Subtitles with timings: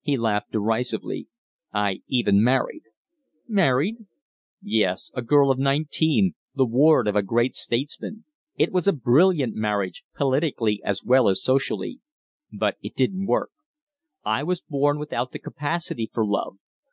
[0.00, 1.28] He laughed derisively.
[1.72, 2.82] "I even married"
[3.46, 4.06] "Married?"
[4.60, 5.12] "Yes.
[5.14, 8.24] A girl of nineteen the ward of a great statesman.
[8.58, 12.00] It was a brilliant marriage politically as well as socially.
[12.52, 13.50] But it didn't work.
[14.24, 16.56] I was born without the capacity for love.